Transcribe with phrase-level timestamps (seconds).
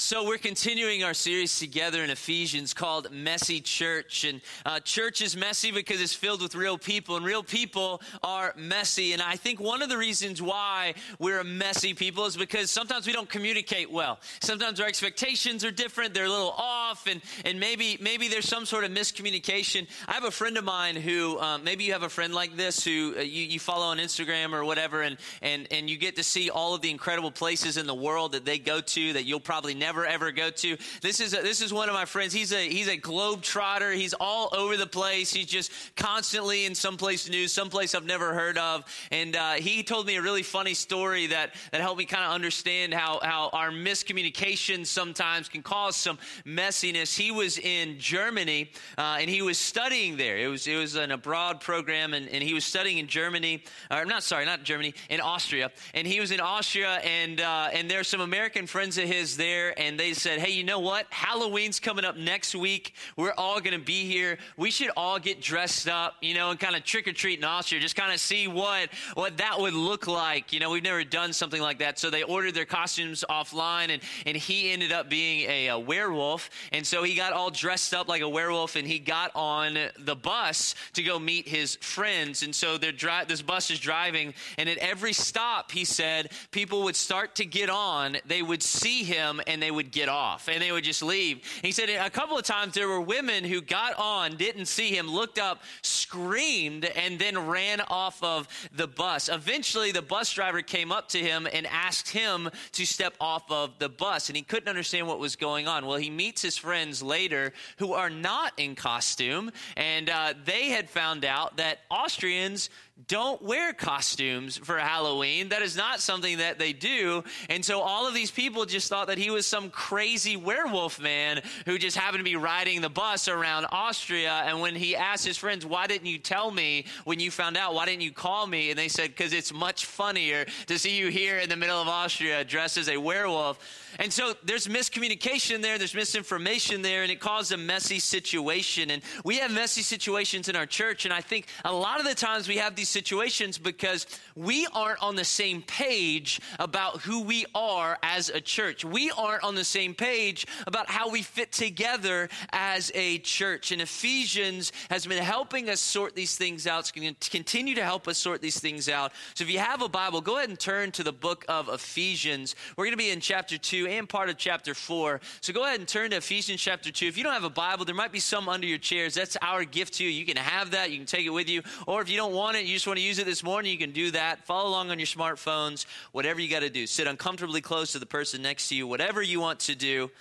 [0.00, 4.22] So, we're continuing our series together in Ephesians called Messy Church.
[4.22, 8.54] And uh, church is messy because it's filled with real people, and real people are
[8.56, 9.12] messy.
[9.12, 13.08] And I think one of the reasons why we're a messy people is because sometimes
[13.08, 14.20] we don't communicate well.
[14.40, 18.66] Sometimes our expectations are different, they're a little off, and, and maybe, maybe there's some
[18.66, 19.88] sort of miscommunication.
[20.06, 22.84] I have a friend of mine who, um, maybe you have a friend like this
[22.84, 26.22] who uh, you, you follow on Instagram or whatever, and, and, and you get to
[26.22, 29.40] see all of the incredible places in the world that they go to that you'll
[29.40, 30.76] probably never never ever go to.
[31.00, 32.34] This is a, this is one of my friends.
[32.34, 33.90] He's a he's a globe trotter.
[33.92, 35.32] He's all over the place.
[35.32, 38.84] He's just constantly in someplace new, someplace I've never heard of.
[39.10, 42.32] And uh, he told me a really funny story that that helped me kind of
[42.32, 47.16] understand how how our miscommunication sometimes can cause some messiness.
[47.16, 50.36] He was in Germany uh, and he was studying there.
[50.36, 53.64] It was it was an abroad program, and, and he was studying in Germany.
[53.90, 55.70] Or not sorry, not Germany, in Austria.
[55.94, 59.77] And he was in Austria, and uh, and there's some American friends of his there,
[59.78, 61.06] and they said, Hey, you know what?
[61.10, 62.94] Halloween's coming up next week.
[63.16, 64.38] We're all going to be here.
[64.56, 67.44] We should all get dressed up, you know, and kind of trick or treat in
[67.44, 70.52] Austria, just kind of see what, what that would look like.
[70.52, 71.98] You know, we've never done something like that.
[71.98, 76.50] So they ordered their costumes offline, and, and he ended up being a, a werewolf.
[76.72, 80.16] And so he got all dressed up like a werewolf, and he got on the
[80.16, 82.42] bus to go meet his friends.
[82.42, 86.82] And so they're dri- this bus is driving, and at every stop, he said, people
[86.82, 88.16] would start to get on.
[88.26, 91.44] They would see him, and they they would get off and they would just leave.
[91.60, 95.06] He said a couple of times there were women who got on, didn't see him,
[95.06, 99.28] looked up, screamed, and then ran off of the bus.
[99.28, 103.78] Eventually, the bus driver came up to him and asked him to step off of
[103.78, 105.84] the bus, and he couldn't understand what was going on.
[105.84, 110.88] Well, he meets his friends later who are not in costume, and uh, they had
[110.88, 112.70] found out that Austrians
[113.06, 115.50] don't wear costumes for Halloween.
[115.50, 117.22] That is not something that they do.
[117.48, 121.40] And so all of these people just thought that he was some crazy werewolf man
[121.64, 124.42] who just happened to be riding the bus around Austria.
[124.46, 127.74] And when he asked his friends, Why didn't you tell me when you found out?
[127.74, 128.70] Why didn't you call me?
[128.70, 131.86] And they said, Because it's much funnier to see you here in the middle of
[131.86, 133.60] Austria dressed as a werewolf.
[134.00, 138.90] And so there's miscommunication there, there's misinformation there, and it caused a messy situation.
[138.90, 141.04] And we have messy situations in our church.
[141.04, 145.02] And I think a lot of the times we have these situations because we aren't
[145.02, 148.84] on the same page about who we are as a church.
[148.84, 153.72] We aren't on the same page about how we fit together as a church.
[153.72, 156.80] And Ephesians has been helping us sort these things out.
[156.80, 159.12] It's going to continue to help us sort these things out.
[159.34, 162.54] So if you have a Bible, go ahead and turn to the book of Ephesians.
[162.76, 165.20] We're going to be in chapter 2 and part of chapter 4.
[165.40, 167.06] So go ahead and turn to Ephesians chapter 2.
[167.06, 169.14] If you don't have a Bible, there might be some under your chairs.
[169.14, 170.10] That's our gift to you.
[170.10, 171.62] You can have that, you can take it with you.
[171.86, 173.76] Or if you don't want it, you just want to use it this morning, you
[173.76, 174.46] can do that.
[174.46, 176.86] Follow along on your smartphones, whatever you got to do.
[176.86, 180.12] Sit uncomfortably close to the person next to you, whatever you want to do.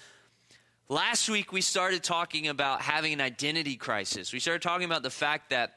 [0.89, 4.33] Last week, we started talking about having an identity crisis.
[4.33, 5.76] We started talking about the fact that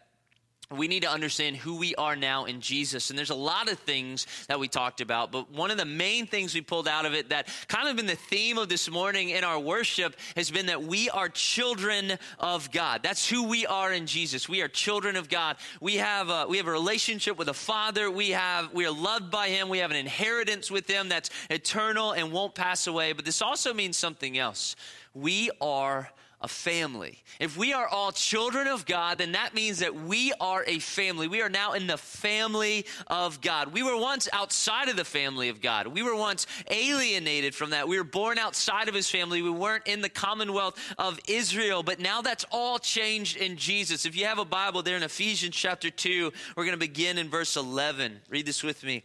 [0.71, 3.11] we need to understand who we are now in Jesus.
[3.11, 6.27] And there's a lot of things that we talked about, but one of the main
[6.27, 9.31] things we pulled out of it that kind of been the theme of this morning
[9.31, 13.03] in our worship has been that we are children of God.
[13.03, 14.49] That's who we are in Jesus.
[14.49, 15.57] We are children of God.
[15.81, 18.09] We have a, we have a relationship with a Father.
[18.09, 19.69] We have we are loved by Him.
[19.69, 23.13] We have an inheritance with Him that's eternal and won't pass away.
[23.13, 24.77] But this also means something else.
[25.15, 27.19] We are a family.
[27.39, 31.29] If we are all children of God, then that means that we are a family.
[31.29, 33.73] We are now in the family of God.
[33.73, 35.87] We were once outside of the family of God.
[35.87, 37.89] We were once alienated from that.
[37.89, 39.43] We were born outside of his family.
[39.43, 44.07] We weren't in the commonwealth of Israel, but now that's all changed in Jesus.
[44.07, 47.29] If you have a Bible there in Ephesians chapter 2, we're going to begin in
[47.29, 48.21] verse 11.
[48.31, 49.05] Read this with me.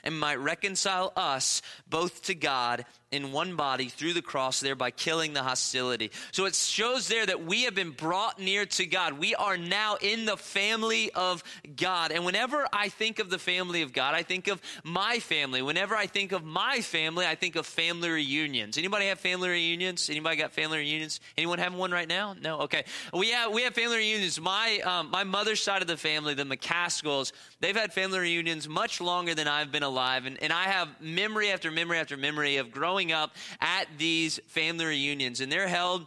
[0.03, 5.33] and might reconcile us both to God in one body through the cross, thereby killing
[5.33, 6.11] the hostility.
[6.31, 9.19] So it shows there that we have been brought near to God.
[9.19, 11.43] We are now in the family of
[11.75, 12.11] God.
[12.11, 15.61] And whenever I think of the family of God, I think of my family.
[15.61, 18.77] Whenever I think of my family, I think of family reunions.
[18.77, 20.09] Anybody have family reunions?
[20.09, 21.19] Anybody got family reunions?
[21.37, 22.33] Anyone having one right now?
[22.41, 22.61] No.
[22.61, 22.85] Okay.
[23.13, 24.39] We have we have family reunions.
[24.39, 29.01] My um, my mother's side of the family, the McCaskills, they've had family reunions much
[29.01, 32.71] longer than I've been alive, and, and I have memory after memory after memory of
[32.71, 36.05] growing up at these family reunions, and they're held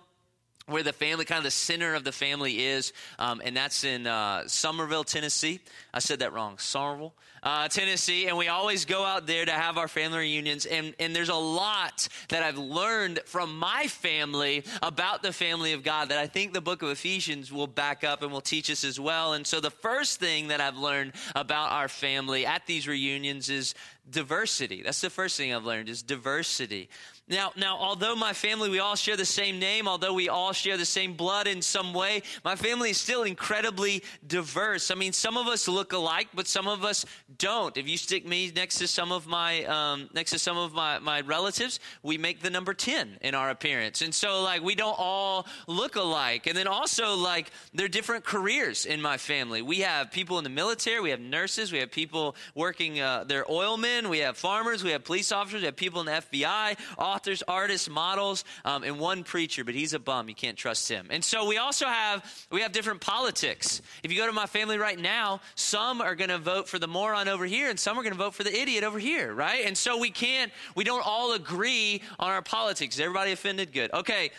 [0.66, 4.06] where the family, kind of the center of the family is, um, and that's in
[4.06, 5.60] uh, Somerville, Tennessee.
[5.92, 7.12] I said that wrong, Somerville,
[7.42, 10.64] uh, Tennessee, and we always go out there to have our family reunions.
[10.64, 15.82] And, and there's a lot that I've learned from my family about the family of
[15.82, 18.82] God that I think the book of Ephesians will back up and will teach us
[18.82, 19.34] as well.
[19.34, 23.74] And so the first thing that I've learned about our family at these reunions is
[24.10, 24.82] diversity.
[24.82, 26.88] That's the first thing I've learned is diversity.
[27.26, 30.76] Now, now, although my family, we all share the same name, although we all share
[30.76, 34.90] the same blood in some way, my family is still incredibly diverse.
[34.90, 37.06] I mean, some of us look alike, but some of us
[37.38, 37.74] don't.
[37.78, 40.98] If you stick me next to some of my um, next to some of my,
[40.98, 44.96] my relatives, we make the number ten in our appearance, and so like we don't
[44.98, 46.46] all look alike.
[46.46, 49.62] And then also like there are different careers in my family.
[49.62, 53.50] We have people in the military, we have nurses, we have people working uh, their
[53.50, 56.76] oilmen, we have farmers, we have police officers, we have people in the FBI
[57.14, 60.28] authors, artists, models, um, and one preacher, but he's a bum.
[60.28, 61.06] You can't trust him.
[61.10, 63.80] And so we also have we have different politics.
[64.02, 66.88] If you go to my family right now, some are going to vote for the
[66.88, 69.64] moron over here, and some are going to vote for the idiot over here, right?
[69.64, 72.96] And so we can't we don't all agree on our politics.
[72.96, 73.72] Is everybody offended?
[73.72, 73.92] Good.
[73.92, 74.30] Okay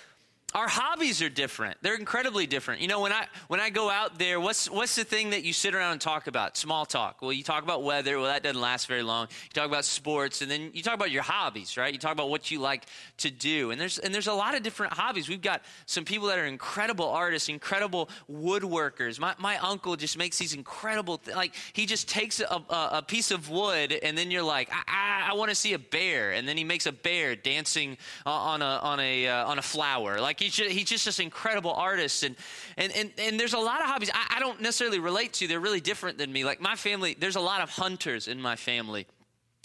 [0.55, 1.77] our hobbies are different.
[1.81, 2.79] They're incredibly different.
[2.79, 5.51] You know when i when i go out there what's what's the thing that you
[5.51, 6.55] sit around and talk about?
[6.55, 7.21] Small talk.
[7.21, 8.17] Well you talk about weather.
[8.17, 9.27] Well that doesn't last very long.
[9.43, 11.91] You talk about sports and then you talk about your hobbies right?
[11.91, 12.85] You talk about what you like
[13.17, 13.71] to do.
[13.71, 15.27] And there's and there's a lot of different hobbies.
[15.27, 19.19] We've got some people that are incredible artists incredible woodworkers.
[19.19, 23.01] My, my uncle just makes these incredible th- like he just takes a, a, a,
[23.05, 26.31] piece of wood and then you're like i, I, I want to see a bear.
[26.31, 29.61] And then he makes a bear dancing uh, on a on a uh, on a
[29.61, 30.21] flower.
[30.21, 32.23] Like he's just, he's just this incredible artist.
[32.23, 32.35] And,
[32.77, 35.47] and, and, and there's a lot of hobbies I, I don't necessarily relate to.
[35.47, 36.45] They're really different than me.
[36.45, 39.07] Like my family, there's a lot of hunters in my family.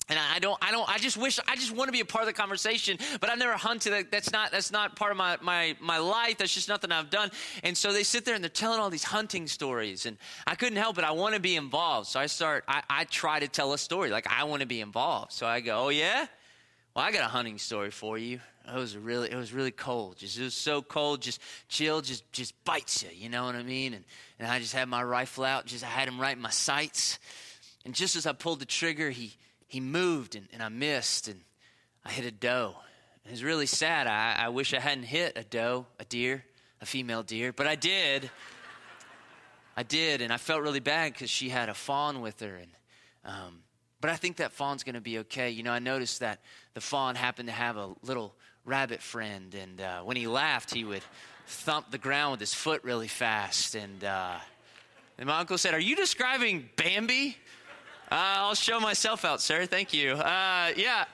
[0.09, 2.23] And I don't, I don't, I just wish, I just want to be a part
[2.23, 4.11] of the conversation, but I've never hunted.
[4.11, 6.38] That's not, that's not part of my, my, my life.
[6.38, 7.31] That's just nothing I've done.
[7.62, 10.17] And so they sit there and they're telling all these hunting stories and
[10.49, 11.05] I couldn't help it.
[11.05, 12.09] I want to be involved.
[12.09, 14.11] So I start, I, I try to tell a story.
[14.11, 15.31] Like I want to be involved.
[15.31, 16.26] So I go, oh yeah?
[16.94, 20.16] Well, I got a hunting story for you it was really it was really cold.
[20.16, 23.10] Just it was so cold, just chill, just just bites you.
[23.14, 23.94] You know what I mean?
[23.94, 24.04] And
[24.38, 27.19] and I just had my rifle out, just I had him right in my sights.
[27.84, 29.34] And just as I pulled the trigger, he
[29.66, 31.40] he moved and, and I missed and
[32.04, 32.76] I hit a doe.
[33.25, 34.06] It was really sad.
[34.06, 36.44] I, I wish I hadn't hit a doe, a deer,
[36.81, 38.31] a female deer, but I did.
[39.76, 42.70] I did, and I felt really bad because she had a fawn with her, and
[43.25, 43.60] um,
[44.00, 45.50] but I think that fawn's going to be okay.
[45.50, 46.41] You know, I noticed that
[46.75, 50.85] the fawn happened to have a little rabbit friend, and uh, when he laughed, he
[50.85, 51.02] would
[51.47, 53.75] thump the ground with his foot really fast.
[53.75, 54.37] And, uh,
[55.19, 57.37] and my uncle said, Are you describing Bambi?
[58.11, 59.67] Uh, I'll show myself out, sir.
[59.67, 60.12] Thank you.
[60.12, 61.05] Uh, yeah,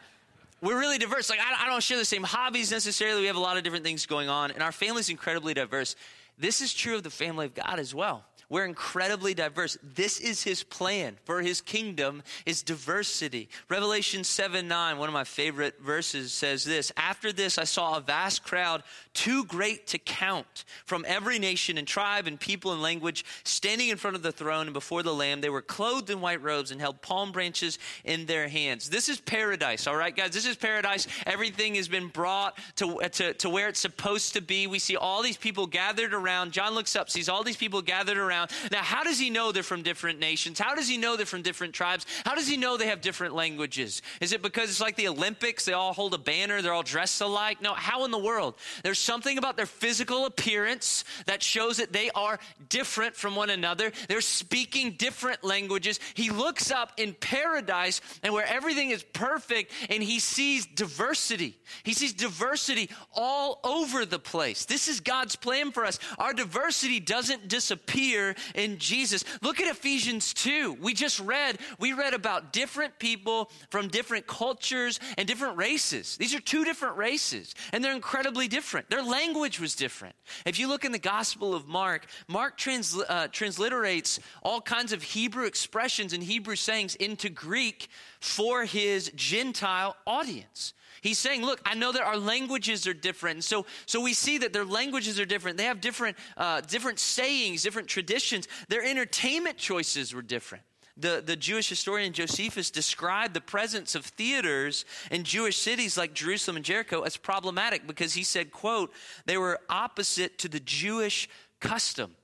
[0.63, 1.29] we're really diverse.
[1.29, 3.21] Like, I, I don't share the same hobbies necessarily.
[3.21, 5.97] We have a lot of different things going on, and our family's incredibly diverse.
[6.39, 8.25] This is true of the family of God as well.
[8.49, 9.77] We're incredibly diverse.
[9.83, 13.49] This is his plan for his kingdom is diversity.
[13.69, 18.01] Revelation 7 9, one of my favorite verses says this After this, I saw a
[18.01, 18.85] vast crowd,
[19.15, 23.97] too great to count, from every nation and tribe and people and language, standing in
[23.97, 25.41] front of the throne and before the Lamb.
[25.41, 28.89] They were clothed in white robes and held palm branches in their hands.
[28.89, 30.31] This is paradise, all right, guys?
[30.31, 31.09] This is paradise.
[31.27, 34.69] Everything has been brought to, to, to where it's supposed to be.
[34.69, 36.53] We see all these people gathered around.
[36.53, 38.51] John looks up, sees all these people gathered around around.
[38.71, 40.59] Now, how does he know they're from different nations?
[40.59, 42.07] How does he know they're from different tribes?
[42.25, 44.03] How does he know they have different languages?
[44.21, 45.65] Is it because it's like the Olympics?
[45.65, 47.63] They all hold a banner, they're all dressed alike?
[47.63, 48.55] No, how in the world?
[48.83, 52.39] There's something about their physical appearance that shows that they are
[52.69, 53.93] different from one another.
[54.09, 56.01] They're speaking different languages.
[56.15, 61.57] He looks up in paradise and where everything is perfect and he sees diversity.
[61.83, 64.65] He sees diversity all over the place.
[64.65, 65.99] This is God's plan for us.
[66.19, 69.25] Our diversity doesn't disappear in Jesus.
[69.43, 70.79] Look at Ephesians 2.
[70.81, 76.17] We just read, we read about different people from different cultures and different races.
[76.17, 78.91] These are two different races, and they're incredibly different.
[78.91, 80.15] Their language was different.
[80.45, 85.03] If you look in the Gospel of Mark, Mark trans, uh, transliterates all kinds of
[85.03, 87.89] Hebrew expressions and Hebrew sayings into Greek
[88.27, 90.75] for his Gentile audience.
[91.01, 93.45] He's saying, look, I know that our languages are different.
[93.45, 95.57] so, so we see that their languages are different.
[95.57, 98.49] They have different, uh, different sayings, different traditions.
[98.69, 100.65] Their entertainment choices were different.
[100.97, 106.57] The, the Jewish historian Josephus described the presence of theaters in Jewish cities like Jerusalem
[106.57, 108.93] and Jericho as problematic because he said, quote,
[109.27, 111.29] they were opposite to the Jewish
[111.61, 112.17] custom.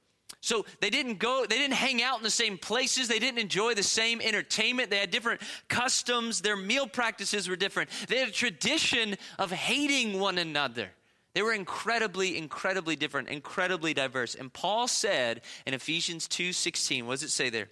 [0.43, 3.07] So they didn't go, they didn't hang out in the same places.
[3.07, 4.91] They didn't enjoy the same entertainment.
[4.91, 6.41] They had different customs.
[6.41, 7.91] Their meal practices were different.
[8.09, 10.91] They had a tradition of hating one another.
[11.35, 14.35] They were incredibly, incredibly different, incredibly diverse.
[14.35, 17.69] And Paul said in Ephesians 2 16, what does it say there?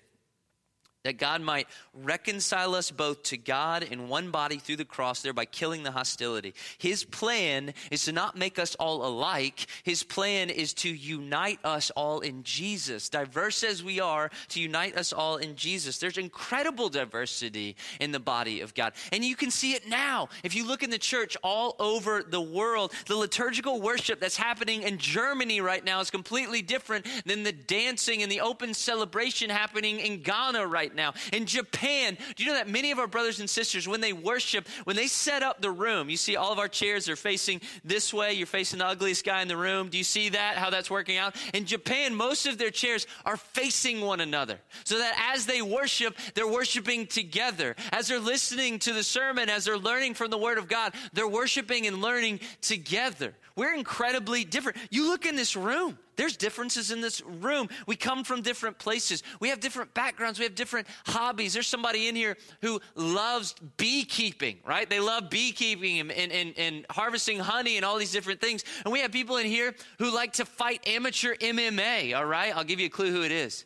[1.05, 5.47] That God might reconcile us both to God in one body through the cross, thereby
[5.47, 6.55] killing the hostility.
[6.79, 9.67] His plan is to not make us all alike.
[9.83, 13.09] His plan is to unite us all in Jesus.
[13.09, 15.99] Diverse as we are, to unite us all in Jesus.
[15.99, 18.93] There's incredible diversity in the body of God.
[19.11, 20.29] And you can see it now.
[20.45, 24.83] If you look in the church all over the world, the liturgical worship that's happening
[24.83, 29.99] in Germany right now is completely different than the dancing and the open celebration happening
[29.99, 31.15] in Ghana right right now.
[31.33, 34.69] In Japan, do you know that many of our brothers and sisters, when they worship,
[34.85, 38.13] when they set up the room, you see all of our chairs are facing this
[38.13, 38.33] way.
[38.33, 39.89] You're facing the ugliest guy in the room.
[39.89, 41.37] Do you see that, how that's working out?
[41.55, 46.17] In Japan, most of their chairs are facing one another so that as they worship,
[46.35, 47.77] they're worshiping together.
[47.93, 51.29] As they're listening to the sermon, as they're learning from the Word of God, they're
[51.29, 53.35] worshiping and learning together.
[53.57, 54.79] We're incredibly different.
[54.91, 57.69] You look in this room, there's differences in this room.
[57.87, 59.23] We come from different places.
[59.41, 60.39] We have different backgrounds.
[60.39, 61.55] We have different hobbies.
[61.55, 64.89] There's somebody in here who loves beekeeping, right?
[64.89, 68.65] They love beekeeping and, and, and, harvesting honey and all these different things.
[68.85, 72.55] And we have people in here who like to fight amateur MMA, all right?
[72.55, 73.65] I'll give you a clue who it is.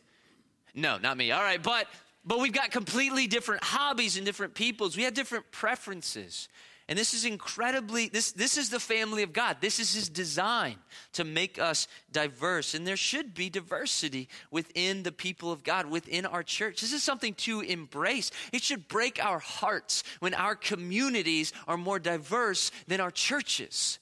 [0.73, 1.31] No, not me.
[1.31, 1.87] All right, but
[2.25, 4.97] but we've got completely different hobbies and different peoples.
[4.97, 6.49] We have different preferences.
[6.87, 9.57] And this is incredibly, this, this is the family of God.
[9.59, 10.75] This is his design
[11.13, 12.75] to make us diverse.
[12.75, 16.81] And there should be diversity within the people of God, within our church.
[16.81, 18.29] This is something to embrace.
[18.53, 23.97] It should break our hearts when our communities are more diverse than our churches.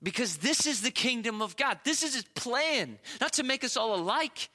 [0.00, 1.80] Because this is the kingdom of God.
[1.82, 4.50] This is his plan, not to make us all alike,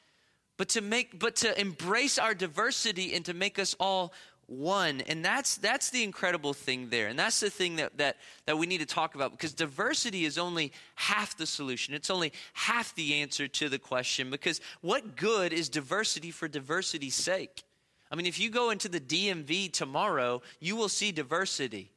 [0.58, 4.14] but to make but to embrace our diversity and to make us all
[4.48, 8.58] one and that's that's the incredible thing there and that's the thing that that that
[8.58, 11.94] we need to talk about because diversity is only half the solution.
[11.94, 17.16] It's only half the answer to the question because what good is diversity for diversity's
[17.16, 17.64] sake?
[18.12, 21.92] I mean if you go into the dmv tomorrow you will see diversity.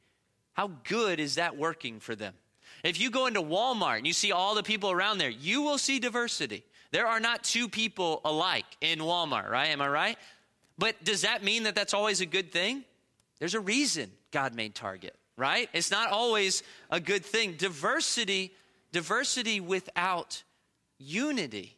[0.53, 2.33] How good is that working for them?
[2.83, 5.77] If you go into walmart and you see all the people around there you will
[5.77, 6.63] see diversity.
[6.91, 9.69] There are not two people alike in walmart right?
[9.69, 10.17] Am i right
[10.79, 12.85] but does that mean that that's always a good thing?
[13.39, 15.69] There's a reason God made Target, right?
[15.73, 17.55] It's not always a good thing.
[17.57, 18.53] Diversity,
[18.93, 20.41] diversity without
[20.97, 21.75] unity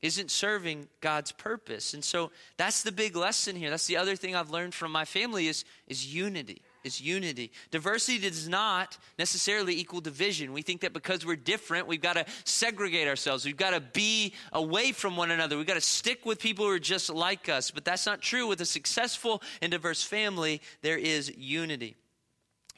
[0.00, 1.94] isn't serving God's purpose.
[1.94, 3.70] And so that's the big lesson here.
[3.70, 7.52] That's the other thing I've learned from my family is, is unity is unity.
[7.70, 10.52] Diversity does not necessarily equal division.
[10.52, 13.44] We think that because we're different, we've got to segregate ourselves.
[13.44, 15.56] We've got to be away from one another.
[15.56, 17.70] We've got to stick with people who are just like us.
[17.70, 18.46] But that's not true.
[18.46, 21.96] With a successful and diverse family, there is unity.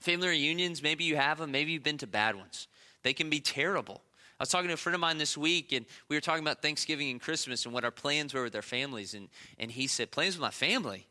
[0.01, 2.69] Family reunions, maybe you have them, maybe you've been to bad ones.
[3.03, 4.03] They can be terrible.
[4.39, 6.61] I was talking to a friend of mine this week, and we were talking about
[6.61, 9.15] Thanksgiving and Christmas and what our plans were with our families.
[9.15, 11.07] And, and he said, Plans with my family?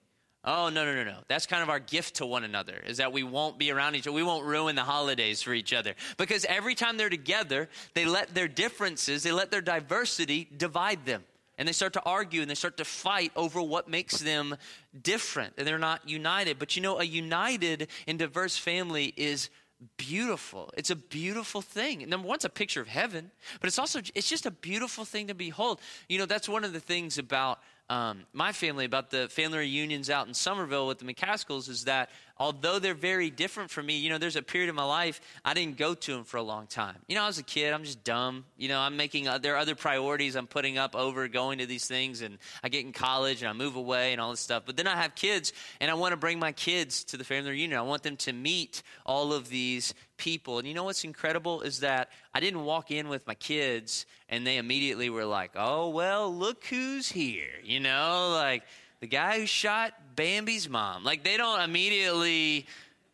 [0.45, 1.19] Oh, no, no, no, no.
[1.29, 4.07] That's kind of our gift to one another, is that we won't be around each
[4.07, 4.13] other.
[4.13, 5.95] We won't ruin the holidays for each other.
[6.17, 11.23] Because every time they're together, they let their differences, they let their diversity divide them.
[11.57, 14.55] And they start to argue and they start to fight over what makes them
[15.01, 15.53] different.
[15.57, 16.59] And they're not united.
[16.59, 19.49] But you know, a united and diverse family is
[19.97, 20.71] beautiful.
[20.75, 22.07] It's a beautiful thing.
[22.09, 23.31] Number one, it's a picture of heaven,
[23.61, 25.79] but it's also it's just a beautiful thing to behold.
[26.09, 27.59] You know, that's one of the things about
[27.89, 32.09] um, my family about the family reunions out in Somerville with the McCaskills is that
[32.43, 35.53] although they're very different from me, you know, there's a period of my life I
[35.53, 36.97] didn't go to them for a long time.
[37.07, 38.43] You know, I was a kid, I'm just dumb.
[38.57, 41.87] You know, I'm making, there are other priorities I'm putting up over going to these
[41.87, 44.63] things, and I get in college and I move away and all this stuff.
[44.65, 47.51] But then I have kids, and I want to bring my kids to the family
[47.51, 47.79] reunion.
[47.79, 50.59] I want them to meet all of these people.
[50.59, 54.45] And you know what's incredible is that I didn't walk in with my kids and
[54.45, 57.55] they immediately were like, oh, well, look who's here.
[57.63, 58.63] You know, like
[58.99, 61.03] the guy who shot Bambi's mom.
[61.03, 62.65] Like they don't immediately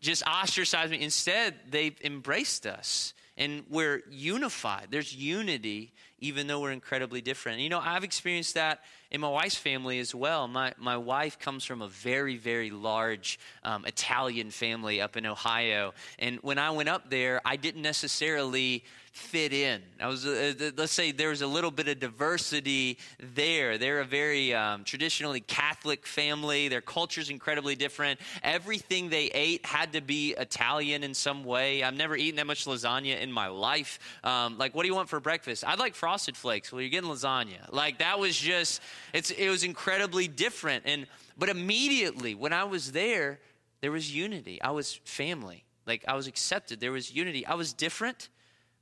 [0.01, 1.01] just ostracize me.
[1.01, 4.87] Instead, they've embraced us and we're unified.
[4.91, 7.61] There's unity, even though we're incredibly different.
[7.61, 10.47] You know, I've experienced that in my wife's family as well.
[10.49, 15.93] My, my wife comes from a very, very large um, Italian family up in Ohio.
[16.19, 19.81] And when I went up there, I didn't necessarily fit in.
[19.99, 23.77] I was, uh, let's say there was a little bit of diversity there.
[23.77, 26.67] They're a very um, traditionally Catholic family.
[26.67, 28.19] Their culture's incredibly different.
[28.43, 31.83] Everything they ate had to be Italian in some way.
[31.83, 33.99] I've never eaten that much lasagna in my life.
[34.23, 35.63] Um, like, what do you want for breakfast?
[35.67, 36.71] I'd like frosted flakes.
[36.71, 37.71] Well, you're getting lasagna.
[37.71, 38.81] Like that was just,
[39.13, 40.83] it's, it was incredibly different.
[40.85, 43.39] And but immediately when I was there,
[43.81, 44.61] there was unity.
[44.61, 45.63] I was family.
[45.87, 46.79] Like I was accepted.
[46.79, 47.45] There was unity.
[47.45, 48.29] I was different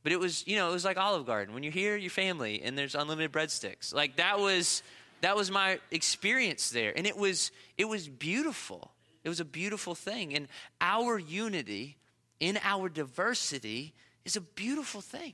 [0.07, 1.53] but it was, you know, it was like Olive Garden.
[1.53, 3.93] When you're here, your family, and there's unlimited breadsticks.
[3.93, 4.81] Like that was
[5.19, 6.93] that was my experience there.
[6.95, 8.93] And it was it was beautiful.
[9.25, 10.33] It was a beautiful thing.
[10.33, 10.47] And
[10.79, 11.97] our unity
[12.39, 15.33] in our diversity is a beautiful thing.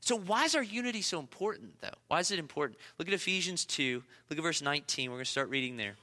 [0.00, 1.94] So why is our unity so important though?
[2.08, 2.80] Why is it important?
[2.98, 4.02] Look at Ephesians 2.
[4.30, 5.10] Look at verse 19.
[5.10, 5.94] We're going to start reading there.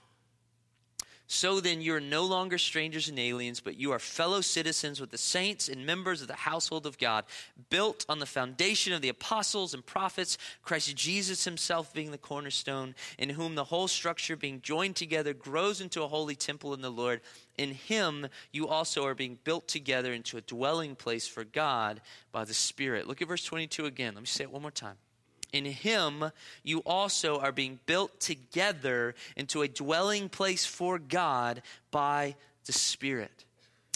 [1.27, 5.09] So then, you are no longer strangers and aliens, but you are fellow citizens with
[5.09, 7.25] the saints and members of the household of God,
[7.71, 12.93] built on the foundation of the apostles and prophets, Christ Jesus himself being the cornerstone,
[13.17, 16.91] in whom the whole structure, being joined together, grows into a holy temple in the
[16.91, 17.21] Lord.
[17.57, 22.01] In him, you also are being built together into a dwelling place for God
[22.31, 23.07] by the Spirit.
[23.07, 24.13] Look at verse 22 again.
[24.13, 24.97] Let me say it one more time.
[25.55, 26.31] In him,
[26.63, 32.35] you also are being built together into a dwelling place for God by
[32.65, 33.45] the Spirit.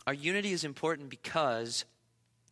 [0.07, 1.83] Our unity is important because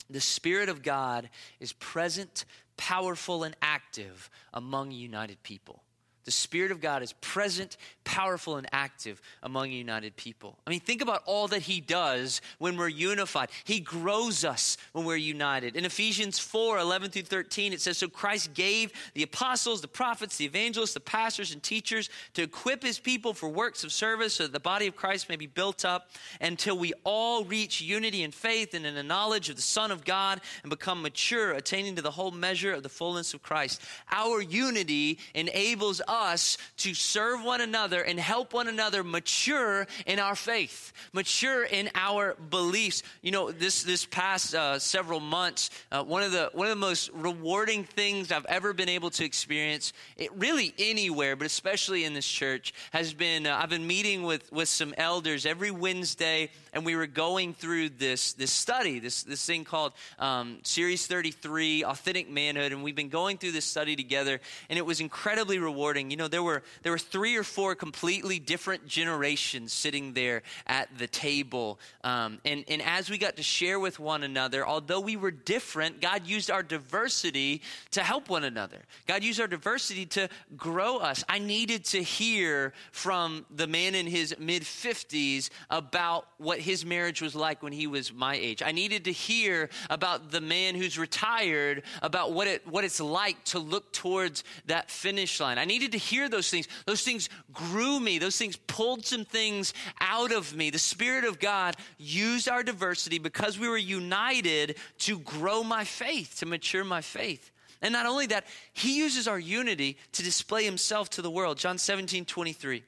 [0.09, 1.29] the Spirit of God
[1.61, 2.43] is present,
[2.75, 5.83] powerful, and active among united people.
[6.27, 10.57] The Spirit of God is present, powerful, and active among united people.
[10.67, 13.47] I mean, think about all that He does when we're unified.
[13.63, 15.77] He grows us when we're united.
[15.77, 20.35] In Ephesians 4 11 through 13, it says, So Christ gave the apostles, the prophets,
[20.35, 24.43] the evangelists, the pastors, and teachers to equip His people for works of service so
[24.43, 26.09] that the body of Christ may be built up
[26.41, 30.03] until we all reach unity in faith and in the knowledge of the Son of
[30.03, 33.81] God and become mature, attaining to the whole measure of the fullness of Christ.
[34.11, 40.19] Our unity enables us us to serve one another and help one another mature in
[40.19, 43.03] our faith, mature in our beliefs.
[43.21, 46.75] You know, this this past uh, several months, uh, one of the one of the
[46.75, 52.13] most rewarding things I've ever been able to experience, it really anywhere, but especially in
[52.13, 56.85] this church, has been uh, I've been meeting with with some elders every Wednesday, and
[56.85, 62.29] we were going through this this study, this this thing called um, Series 33, Authentic
[62.29, 66.17] Manhood, and we've been going through this study together, and it was incredibly rewarding you
[66.17, 71.07] know, there were, there were three or four completely different generations sitting there at the
[71.07, 71.79] table.
[72.03, 76.01] Um, and, and as we got to share with one another, although we were different,
[76.01, 78.79] God used our diversity to help one another.
[79.07, 81.23] God used our diversity to grow us.
[81.27, 87.21] I needed to hear from the man in his mid 50s about what his marriage
[87.21, 88.61] was like when he was my age.
[88.63, 93.43] I needed to hear about the man who's retired, about what, it, what it's like
[93.45, 95.57] to look towards that finish line.
[95.57, 96.67] I needed to to hear those things.
[96.85, 100.69] Those things grew me, those things pulled some things out of me.
[100.69, 106.37] The Spirit of God used our diversity because we were united to grow my faith,
[106.39, 107.51] to mature my faith.
[107.81, 111.57] And not only that, He uses our unity to display Himself to the world.
[111.57, 112.83] John 17, 23.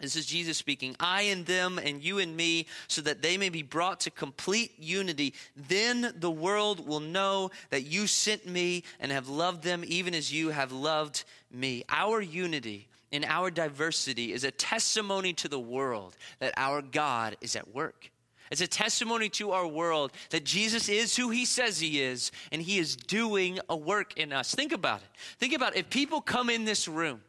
[0.00, 0.94] This is Jesus speaking.
[1.00, 4.78] I and them and you and me, so that they may be brought to complete
[4.78, 5.34] unity.
[5.56, 10.32] Then the world will know that you sent me and have loved them even as
[10.32, 11.82] you have loved me.
[11.88, 17.56] Our unity in our diversity is a testimony to the world that our God is
[17.56, 18.12] at work.
[18.50, 22.62] It's a testimony to our world that Jesus is who he says he is, and
[22.62, 24.54] he is doing a work in us.
[24.54, 25.08] Think about it.
[25.38, 25.80] Think about it.
[25.80, 27.20] if people come in this room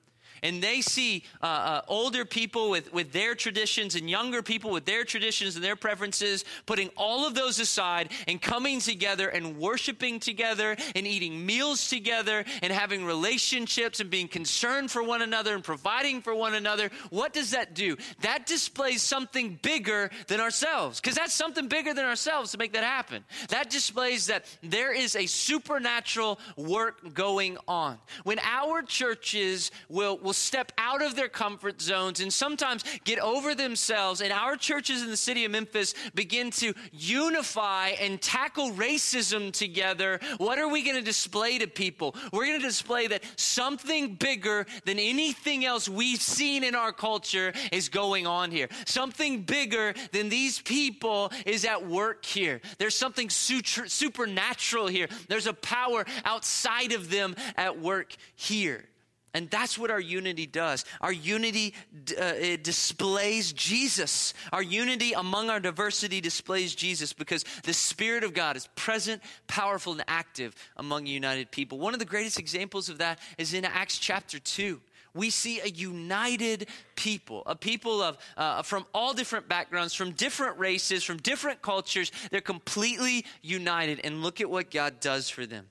[0.44, 4.86] and they see uh, uh, older people with, with their traditions and younger people with
[4.86, 10.20] their traditions and their preferences, putting all of those aside and coming together and worshiping
[10.20, 15.64] together and eating meals together and having relationships and being concerned for one another and
[15.64, 17.98] providing for one another, what does that do?
[18.22, 22.84] That displays something bigger than ourselves, because that's something bigger than ourselves to make that
[22.84, 23.24] happen.
[23.50, 27.98] That displays that there is a supernatural work going on.
[28.24, 33.18] When our churches will, will will step out of their comfort zones and sometimes get
[33.18, 34.22] over themselves.
[34.22, 40.20] And our churches in the city of Memphis begin to unify and tackle racism together.
[40.38, 42.16] What are we going to display to people?
[42.32, 47.52] We're going to display that something bigger than anything else we've seen in our culture
[47.72, 48.68] is going on here.
[48.86, 52.62] Something bigger than these people is at work here.
[52.78, 55.08] There's something supernatural here.
[55.28, 58.86] There's a power outside of them at work here.
[59.34, 60.86] And that's what our unity does.
[61.02, 61.74] Our unity
[62.20, 64.34] uh, displays Jesus.
[64.52, 69.94] Our unity among our diversity displays Jesus because the Spirit of God is present, powerful,
[69.94, 71.80] and active among united people.
[71.80, 74.82] One of the greatest examples of that is in Acts chapter 2
[75.14, 80.60] we see a united people, a people of uh, from all different backgrounds, from different
[80.60, 82.12] races, from different cultures.
[82.32, 85.68] They're completely united, and look at what God does for them.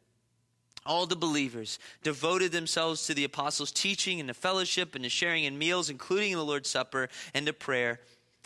[0.89, 5.45] All the believers devoted themselves to the apostles' teaching and to fellowship and to sharing
[5.45, 8.01] in meals, including the Lord's Supper and to prayer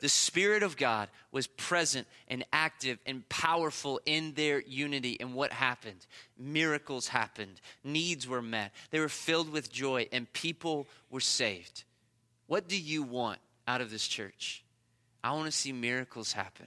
[0.00, 5.18] the Spirit of God was present and active and powerful in their unity.
[5.20, 6.06] And what happened?
[6.38, 11.84] Miracles happened, needs were met, they were filled with joy, and people were saved.
[12.46, 14.64] What do you want out of this church?
[15.22, 16.66] I want to see miracles happen.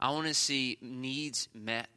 [0.00, 1.88] I want to see needs met.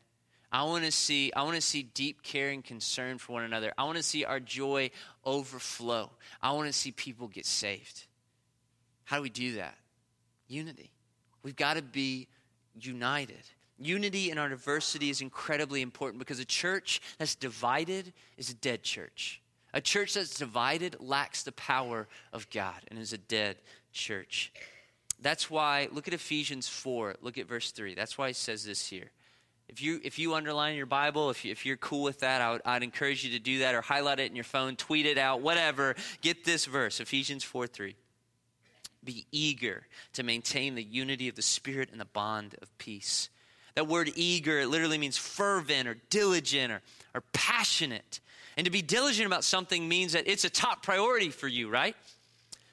[0.52, 3.74] I want to see I want to see deep care and concern for one another.
[3.78, 4.92] I want to see our joy
[5.26, 6.12] overflow.
[6.42, 8.06] I want to see people get saved.
[9.06, 9.76] How do we do that?
[10.48, 10.92] Unity.
[11.44, 12.28] We've got to be
[12.80, 13.44] united.
[13.78, 18.84] Unity in our diversity is incredibly important because a church that's divided is a dead
[18.84, 19.42] church.
[19.74, 23.58] A church that's divided lacks the power of God and is a dead
[23.92, 24.54] church.
[25.22, 27.96] That's why, look at Ephesians 4, look at verse 3.
[27.96, 29.12] That's why he says this here.
[29.68, 32.52] If you, if you underline your Bible, if, you, if you're cool with that, I
[32.52, 35.18] would, I'd encourage you to do that or highlight it in your phone, tweet it
[35.18, 35.96] out, whatever.
[36.22, 37.96] Get this verse, Ephesians 4 3
[39.06, 43.30] be eager to maintain the unity of the Spirit and the bond of peace.
[43.76, 46.82] That word eager, it literally means fervent or diligent or,
[47.14, 48.20] or passionate.
[48.58, 51.96] And to be diligent about something means that it's a top priority for you, right?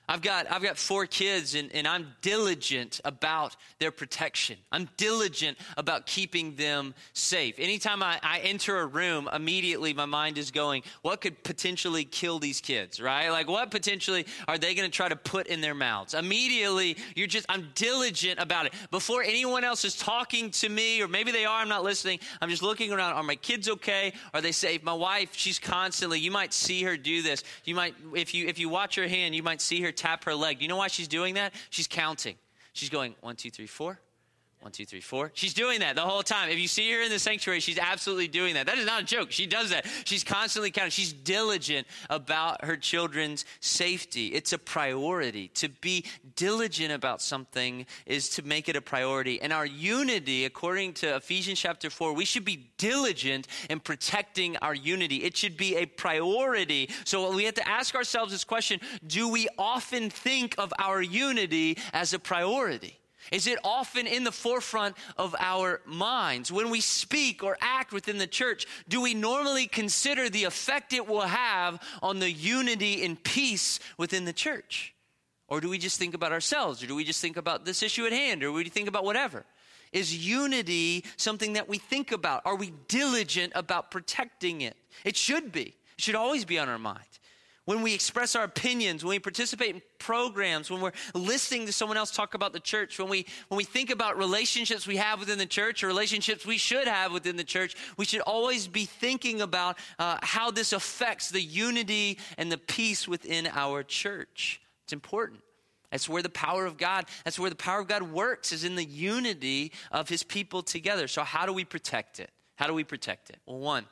[0.09, 4.57] I've got, I've got four kids, and, and I'm diligent about their protection.
[4.73, 7.55] I'm diligent about keeping them safe.
[7.59, 12.41] Anytime I, I enter a room, immediately my mind is going, what could potentially kill
[12.41, 13.31] these kids, right?
[13.31, 16.15] Like, what potentially are they going to try to put in their mouths?
[16.15, 18.75] Immediately, you're just, I'm diligent about it.
[18.91, 22.51] Before anyone else is talking to me, or maybe they are, I'm not listening, I'm
[22.51, 23.15] just looking around.
[23.15, 24.13] Are my kids okay?
[24.35, 24.83] Are they safe?
[24.83, 27.45] My wife, she's constantly, you might see her do this.
[27.65, 30.35] You might, if you, if you watch her hand, you might see her tap her
[30.35, 30.61] leg.
[30.61, 31.55] You know why she's doing that?
[31.71, 32.37] She's counting.
[32.73, 33.99] She's going one, two, three, four.
[34.63, 35.33] One, two, three, four.
[35.35, 36.49] She's doing that the whole time.
[36.49, 38.67] If you see her in the sanctuary, she's absolutely doing that.
[38.67, 39.33] That is not a joke.
[39.33, 39.87] She does that.
[40.05, 40.93] She's constantly counting.
[40.93, 44.29] She's diligent about her children's safety.
[44.29, 45.49] It's a priority.
[45.55, 46.05] To be
[46.37, 49.43] diligent about something is to make it a priority.
[49.43, 54.77] And our unity, according to Ephesians chapter 4, we should be diligent in protecting our
[54.77, 55.25] unity.
[55.25, 56.89] It should be a priority.
[57.03, 61.79] So we have to ask ourselves this question do we often think of our unity
[61.93, 63.01] as a priority?
[63.31, 66.51] Is it often in the forefront of our minds?
[66.51, 71.07] When we speak or act within the church, do we normally consider the effect it
[71.07, 74.95] will have on the unity and peace within the church?
[75.49, 76.83] Or do we just think about ourselves?
[76.83, 78.43] Or do we just think about this issue at hand?
[78.43, 79.45] Or do we think about whatever?
[79.93, 82.43] Is unity something that we think about?
[82.47, 84.77] Are we diligent about protecting it?
[85.05, 85.75] It should be.
[85.99, 87.05] It should always be on our mind
[87.65, 91.97] when we express our opinions, when we participate in programs, when we're listening to someone
[91.97, 95.39] else talk about the church, when we when we think about relationships we have within
[95.39, 99.41] the church or relationships we should have within the church, we should always be thinking
[99.41, 104.61] about uh, how this affects the unity and the peace within our church.
[104.85, 105.41] It's important.
[105.93, 108.77] That's where the power of God, that's where the power of God works, is in
[108.77, 111.07] the unity of his people together.
[111.07, 112.31] So how do we protect it?
[112.57, 113.37] How do we protect it?
[113.47, 113.85] Well, one,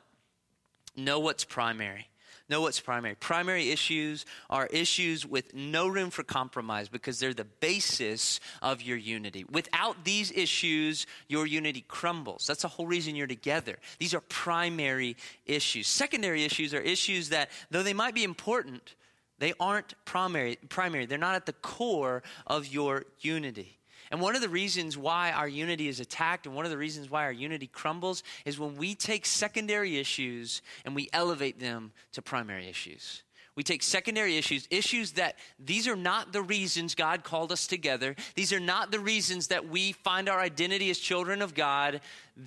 [0.95, 2.07] know what's primary.
[2.51, 3.15] Know what's primary.
[3.15, 8.97] Primary issues are issues with no room for compromise because they're the basis of your
[8.97, 9.45] unity.
[9.49, 12.45] Without these issues, your unity crumbles.
[12.45, 13.77] That's the whole reason you're together.
[13.99, 15.87] These are primary issues.
[15.87, 18.95] Secondary issues are issues that, though they might be important,
[19.39, 20.57] they aren't primary.
[20.67, 21.05] Primary.
[21.05, 23.77] They're not at the core of your unity.
[24.11, 27.09] And one of the reasons why our unity is attacked and one of the reasons
[27.09, 32.21] why our unity crumbles is when we take secondary issues and we elevate them to
[32.21, 33.23] primary issues.
[33.55, 38.15] We take secondary issues, issues that these are not the reasons God called us together.
[38.35, 42.01] These are not the reasons that we find our identity as children of God.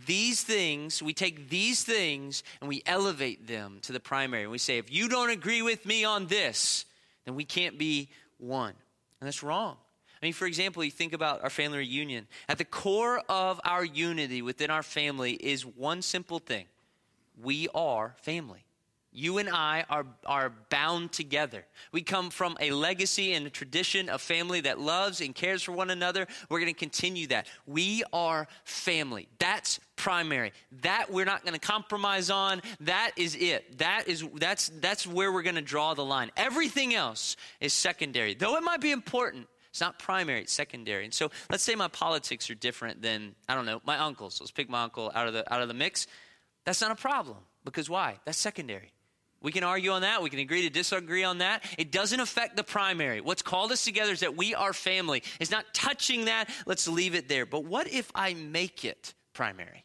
[0.06, 4.42] These things, we take these things and we elevate them to the primary.
[4.42, 6.86] And we say, if you don't agree with me on this,
[7.26, 8.74] then we can't be one.
[9.20, 9.76] And that's wrong.
[10.24, 12.26] I mean, for example, you think about our family reunion.
[12.48, 16.64] At the core of our unity within our family is one simple thing
[17.42, 18.64] we are family.
[19.12, 21.66] You and I are, are bound together.
[21.92, 25.72] We come from a legacy and a tradition of family that loves and cares for
[25.72, 26.26] one another.
[26.48, 27.46] We're going to continue that.
[27.66, 29.28] We are family.
[29.38, 30.52] That's primary.
[30.80, 32.62] That we're not going to compromise on.
[32.80, 33.76] That is it.
[33.76, 36.30] That is that's that's where we're going to draw the line.
[36.34, 38.32] Everything else is secondary.
[38.32, 41.02] Though it might be important, it's not primary, it's secondary.
[41.04, 44.40] And so let's say my politics are different than, I don't know, my uncle's.
[44.40, 46.06] Let's pick my uncle out of the out of the mix.
[46.64, 47.38] That's not a problem.
[47.64, 48.20] Because why?
[48.24, 48.92] That's secondary.
[49.42, 50.22] We can argue on that.
[50.22, 51.64] We can agree to disagree on that.
[51.76, 53.20] It doesn't affect the primary.
[53.20, 55.24] What's called us together is that we are family.
[55.40, 56.50] It's not touching that.
[56.66, 57.44] Let's leave it there.
[57.44, 59.84] But what if I make it primary?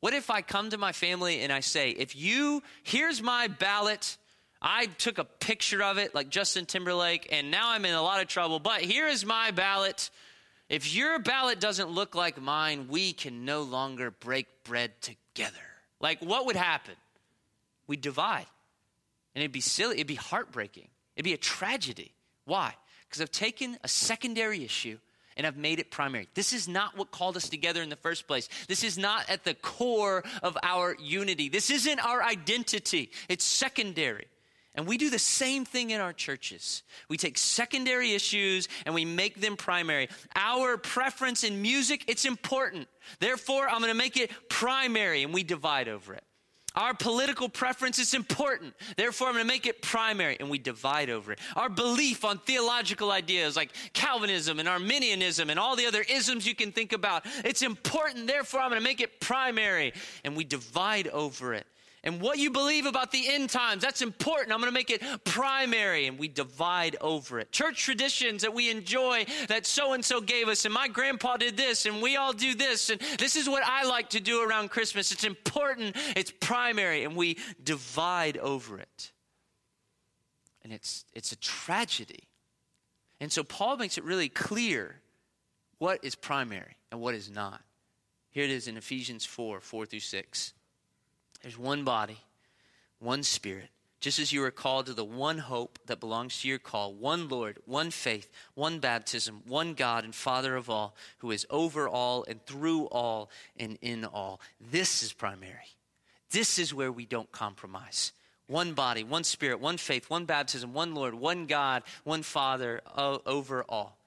[0.00, 4.16] What if I come to my family and I say, if you, here's my ballot.
[4.60, 8.20] I took a picture of it like Justin Timberlake, and now I'm in a lot
[8.20, 10.10] of trouble, but here is my ballot.
[10.68, 15.54] If your ballot doesn't look like mine, we can no longer break bread together.
[16.00, 16.94] Like, what would happen?
[17.86, 18.46] We'd divide.
[19.34, 22.12] And it'd be silly, it'd be heartbreaking, it'd be a tragedy.
[22.44, 22.74] Why?
[23.08, 24.98] Because I've taken a secondary issue
[25.36, 26.28] and I've made it primary.
[26.34, 28.48] This is not what called us together in the first place.
[28.66, 31.48] This is not at the core of our unity.
[31.48, 34.26] This isn't our identity, it's secondary.
[34.78, 36.84] And we do the same thing in our churches.
[37.08, 40.08] We take secondary issues and we make them primary.
[40.36, 42.86] Our preference in music, it's important.
[43.18, 46.22] Therefore, I'm going to make it primary and we divide over it.
[46.76, 48.72] Our political preference is important.
[48.96, 51.40] Therefore, I'm going to make it primary, and we divide over it.
[51.56, 56.54] Our belief on theological ideas like Calvinism and Arminianism and all the other isms you
[56.54, 58.28] can think about, it's important.
[58.28, 59.92] Therefore, I'm going to make it primary,
[60.24, 61.66] and we divide over it
[62.08, 63.82] and what you believe about the end times.
[63.82, 64.50] That's important.
[64.50, 67.52] I'm going to make it primary, and we divide over it.
[67.52, 71.58] Church traditions that we enjoy that so and so gave us, and my grandpa did
[71.58, 74.70] this, and we all do this, and this is what I like to do around
[74.70, 75.12] Christmas.
[75.12, 79.12] It's important, it's primary, and we divide over it.
[80.64, 82.26] And it's, it's a tragedy.
[83.20, 85.02] And so Paul makes it really clear
[85.76, 87.60] what is primary and what is not.
[88.30, 90.54] Here it is in Ephesians 4 4 through 6.
[91.42, 92.18] There's one body,
[92.98, 93.68] one spirit.
[94.00, 97.28] Just as you are called to the one hope that belongs to your call, one
[97.28, 102.24] Lord, one faith, one baptism, one God and Father of all, who is over all
[102.28, 104.40] and through all and in all.
[104.60, 105.74] This is primary.
[106.30, 108.12] This is where we don't compromise.
[108.46, 113.64] One body, one spirit, one faith, one baptism, one Lord, one God, one Father over
[113.68, 113.98] all.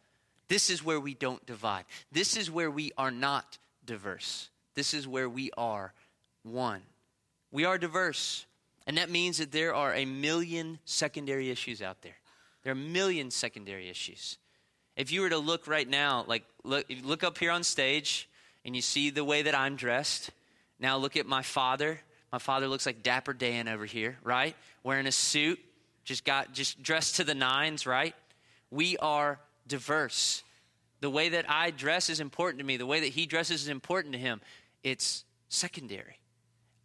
[0.48, 1.84] This is where we don't divide.
[2.12, 4.50] This is where we are not diverse.
[4.74, 5.94] This is where we are
[6.44, 6.82] one.
[7.52, 8.46] We are diverse.
[8.88, 12.16] And that means that there are a million secondary issues out there.
[12.64, 14.38] There are a million secondary issues.
[14.96, 18.30] If you were to look right now, like look, look up here on stage
[18.66, 20.32] and you see the way that I'm dressed.
[20.80, 22.00] Now look at my father.
[22.32, 24.56] My father looks like Dapper Dan over here, right?
[24.84, 25.60] Wearing a suit,
[26.04, 28.16] just got just dressed to the nines, right?
[28.70, 30.44] We are diverse.
[31.02, 32.78] The way that I dress is important to me.
[32.78, 34.40] The way that he dresses is important to him.
[34.84, 36.21] It's secondary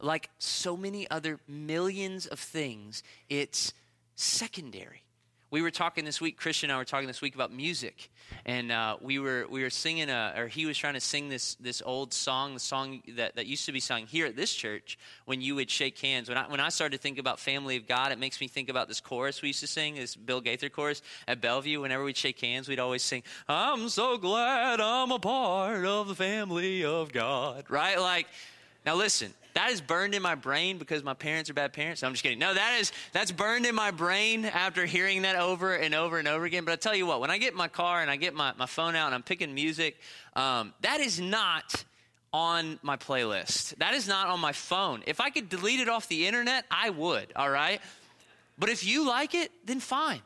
[0.01, 3.73] like so many other millions of things, it's
[4.15, 5.03] secondary.
[5.49, 8.11] We were talking this week, Christian and I were talking this week about music,
[8.45, 11.55] and uh, we were we were singing, a, or he was trying to sing this
[11.55, 14.99] this old song, the song that, that used to be sung here at this church
[15.25, 16.29] when you would shake hands.
[16.29, 18.69] When I when I started to think about family of God, it makes me think
[18.69, 21.81] about this chorus we used to sing, this Bill Gaither chorus at Bellevue.
[21.81, 26.17] Whenever we'd shake hands, we'd always sing, "I'm so glad I'm a part of the
[26.17, 28.01] family of God." Right?
[28.01, 28.27] Like,
[28.87, 32.03] now listen, that is burned in my brain because my parents are bad parents.
[32.03, 32.39] No, I'm just kidding.
[32.39, 36.29] No, that is that's burned in my brain after hearing that over and over and
[36.29, 36.65] over again.
[36.65, 38.53] But I tell you what, when I get in my car and I get my,
[38.57, 39.97] my phone out and I'm picking music,
[40.35, 41.85] um, that is not
[42.33, 43.75] on my playlist.
[43.77, 45.03] That is not on my phone.
[45.07, 47.81] If I could delete it off the internet, I would, all right?
[48.59, 50.21] But if you like it, then fine.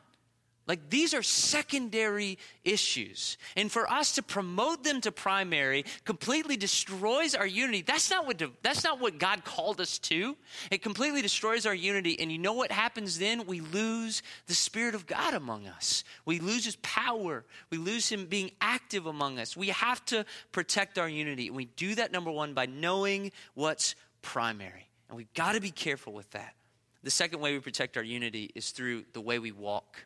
[0.71, 3.37] Like these are secondary issues.
[3.57, 7.81] And for us to promote them to primary completely destroys our unity.
[7.81, 10.37] That's not what that's not what God called us to.
[10.71, 13.47] It completely destroys our unity and you know what happens then?
[13.47, 16.05] We lose the spirit of God among us.
[16.23, 17.43] We lose his power.
[17.69, 19.57] We lose him being active among us.
[19.57, 21.47] We have to protect our unity.
[21.47, 24.87] And we do that number 1 by knowing what's primary.
[25.09, 26.55] And we've got to be careful with that.
[27.03, 30.05] The second way we protect our unity is through the way we walk.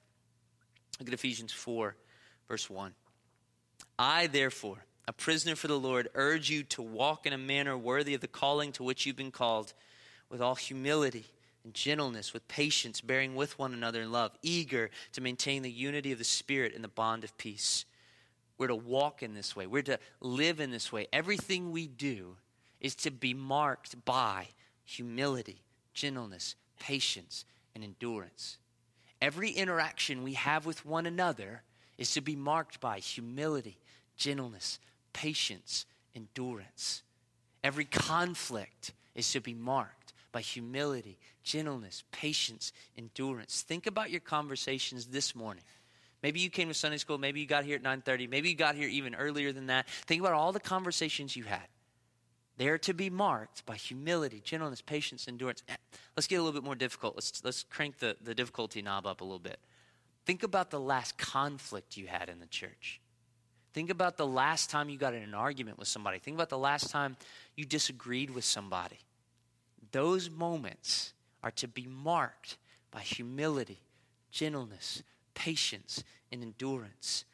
[1.00, 1.96] Look at Ephesians 4,
[2.48, 2.94] verse 1.
[4.00, 8.14] I, therefore, a prisoner for the Lord, urge you to walk in a manner worthy
[8.14, 9.74] of the calling to which you've been called,
[10.30, 11.26] with all humility
[11.64, 16.12] and gentleness, with patience, bearing with one another in love, eager to maintain the unity
[16.12, 17.86] of the Spirit in the bond of peace.
[18.58, 21.08] We're to walk in this way, we're to live in this way.
[21.12, 22.38] Everything we do
[22.80, 24.48] is to be marked by
[24.86, 25.62] humility,
[25.94, 28.58] gentleness, patience, and endurance.
[29.26, 31.64] Every interaction we have with one another
[31.98, 33.80] is to be marked by humility,
[34.16, 34.78] gentleness,
[35.14, 37.02] patience, endurance.
[37.64, 43.64] Every conflict is to be marked by humility, gentleness, patience, endurance.
[43.64, 45.64] Think about your conversations this morning.
[46.22, 48.76] Maybe you came to Sunday school, maybe you got here at 9:30, maybe you got
[48.76, 49.90] here even earlier than that.
[50.06, 51.68] Think about all the conversations you had.
[52.58, 55.64] They're to be marked by humility, gentleness, patience, endurance.
[55.68, 55.76] Eh,
[56.16, 57.16] let's get a little bit more difficult.
[57.16, 59.60] Let's, let's crank the, the difficulty knob up a little bit.
[60.26, 63.02] Think about the last conflict you had in the church.
[63.74, 66.18] Think about the last time you got in an argument with somebody.
[66.18, 67.18] Think about the last time
[67.58, 69.00] you disagreed with somebody.
[69.92, 71.14] Those moments
[71.44, 72.58] are to be marked
[72.90, 73.80] by humility,
[74.32, 77.26] gentleness, patience, and endurance.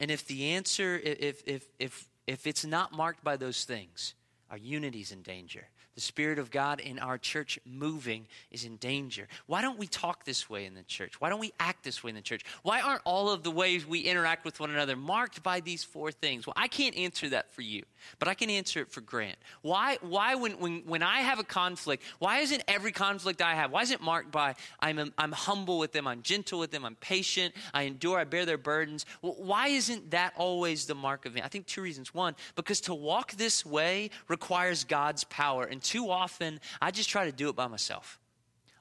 [0.00, 4.14] And if the answer, if, if, if if it's not marked by those things,
[4.50, 5.68] our unity's in danger.
[5.96, 9.28] The Spirit of God in our church moving is in danger.
[9.46, 11.18] Why don't we talk this way in the church?
[11.22, 12.44] Why don't we act this way in the church?
[12.62, 16.12] Why aren't all of the ways we interact with one another marked by these four
[16.12, 16.46] things?
[16.46, 17.82] Well, I can't answer that for you,
[18.18, 19.38] but I can answer it for Grant.
[19.62, 23.72] Why, why when, when, when I have a conflict, why isn't every conflict I have,
[23.72, 26.96] why is it marked by I'm, I'm humble with them, I'm gentle with them, I'm
[26.96, 29.06] patient, I endure, I bear their burdens?
[29.22, 31.40] Well, why isn't that always the mark of me?
[31.40, 32.12] I think two reasons.
[32.12, 35.64] One, because to walk this way requires God's power.
[35.64, 38.18] And too often, I just try to do it by myself.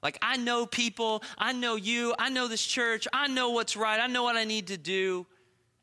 [0.04, 4.00] Like, I know people, I know you, I know this church, I know what's right,
[4.00, 5.26] I know what I need to do.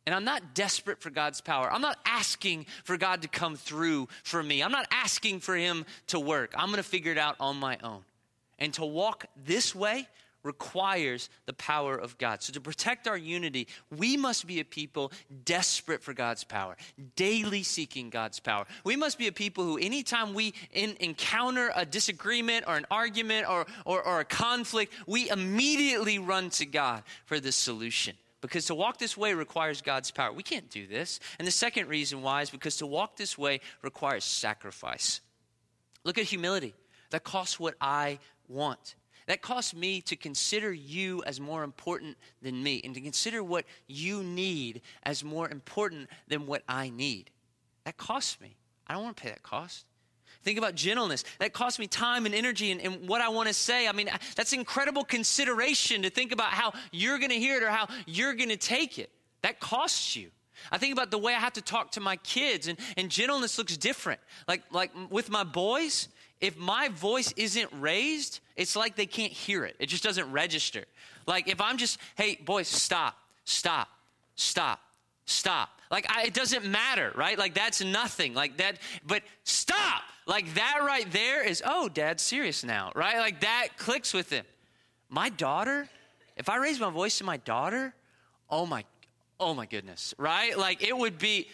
[0.06, 1.72] And I'm not desperate for God's power.
[1.72, 4.62] I'm not asking for God to come through for me.
[4.62, 6.54] I'm not asking for Him to work.
[6.56, 8.04] I'm going to figure it out on my own.
[8.58, 10.08] And to walk this way
[10.42, 12.42] requires the power of God.
[12.42, 15.12] So, to protect our unity, we must be a people
[15.44, 16.76] desperate for God's power,
[17.16, 18.66] daily seeking God's power.
[18.84, 23.48] We must be a people who, anytime we in, encounter a disagreement or an argument
[23.48, 28.16] or, or, or a conflict, we immediately run to God for the solution.
[28.40, 30.32] Because to walk this way requires God's power.
[30.32, 31.20] We can't do this.
[31.38, 35.20] And the second reason why is because to walk this way requires sacrifice.
[36.04, 36.74] Look at humility.
[37.10, 38.96] That costs what I want.
[39.26, 43.64] That costs me to consider you as more important than me and to consider what
[43.86, 47.30] you need as more important than what I need.
[47.84, 48.56] That costs me.
[48.86, 49.86] I don't want to pay that cost.
[50.42, 51.24] Think about gentleness.
[51.38, 53.86] That costs me time and energy and, and what I want to say.
[53.86, 57.70] I mean, that's incredible consideration to think about how you're going to hear it or
[57.70, 59.10] how you're going to take it.
[59.42, 60.30] That costs you.
[60.70, 63.58] I think about the way I have to talk to my kids, and, and gentleness
[63.58, 64.20] looks different.
[64.46, 66.08] Like, like with my boys,
[66.42, 69.76] if my voice isn't raised, it's like they can't hear it.
[69.78, 70.84] It just doesn't register.
[71.26, 73.88] Like if I'm just, hey, boys, stop, stop,
[74.34, 74.80] stop,
[75.24, 75.70] stop.
[75.88, 77.38] Like I, it doesn't matter, right?
[77.38, 78.34] Like that's nothing.
[78.34, 80.02] Like that, but stop.
[80.26, 83.18] Like that right there is, oh, dad's serious now, right?
[83.18, 84.44] Like that clicks with him.
[85.08, 85.88] My daughter,
[86.36, 87.94] if I raise my voice to my daughter,
[88.50, 88.84] oh my,
[89.38, 90.58] oh my goodness, right?
[90.58, 91.46] Like it would be,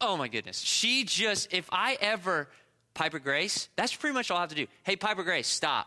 [0.00, 0.58] oh my goodness.
[0.58, 2.48] She just, if I ever
[2.98, 4.66] Piper Grace, that's pretty much all I have to do.
[4.82, 5.86] Hey, Piper Grace, stop.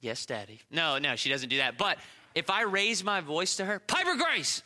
[0.00, 0.58] Yes, Daddy.
[0.68, 1.78] No, no, she doesn't do that.
[1.78, 1.98] But
[2.34, 4.64] if I raise my voice to her, Piper Grace,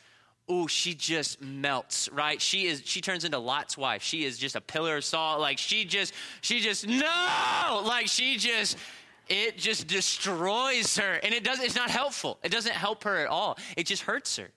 [0.48, 2.40] oh, she just melts, right?
[2.40, 4.02] She is she turns into Lot's wife.
[4.02, 5.40] She is just a pillar of salt.
[5.40, 7.82] Like she just, she just, no!
[7.84, 8.78] Like she just
[9.28, 11.20] it just destroys her.
[11.22, 12.38] And it does it's not helpful.
[12.42, 13.58] It doesn't help her at all.
[13.76, 14.48] It just hurts her.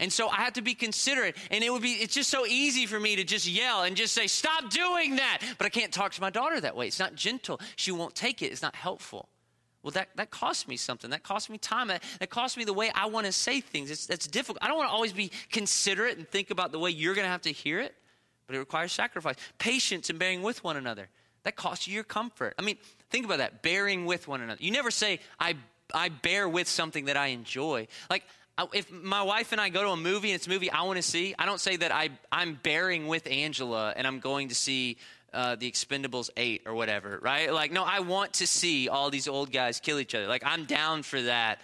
[0.00, 1.36] And so I have to be considerate.
[1.52, 4.14] And it would be, it's just so easy for me to just yell and just
[4.14, 5.42] say, stop doing that.
[5.58, 6.88] But I can't talk to my daughter that way.
[6.88, 7.60] It's not gentle.
[7.76, 8.46] She won't take it.
[8.46, 9.28] It's not helpful.
[9.82, 11.10] Well, that, that costs me something.
[11.10, 11.88] That costs me time.
[11.88, 13.90] That, that costs me the way I want to say things.
[13.90, 14.58] It's, that's difficult.
[14.62, 17.30] I don't want to always be considerate and think about the way you're going to
[17.30, 17.94] have to hear it,
[18.46, 19.36] but it requires sacrifice.
[19.58, 21.08] Patience and bearing with one another.
[21.44, 22.54] That costs you your comfort.
[22.58, 22.76] I mean,
[23.08, 24.62] think about that bearing with one another.
[24.62, 25.56] You never say, I,
[25.94, 27.86] I bear with something that I enjoy.
[28.10, 28.24] Like,
[28.72, 30.96] if my wife and I go to a movie and it's a movie I want
[30.96, 34.54] to see, I don't say that I, I'm bearing with Angela and I'm going to
[34.54, 34.98] see
[35.32, 37.52] uh, the Expendables 8 or whatever, right?
[37.52, 40.26] Like, no, I want to see all these old guys kill each other.
[40.26, 41.60] Like, I'm down for that.